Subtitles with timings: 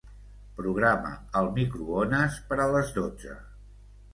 [0.61, 3.37] Programa el microones per a les dotze.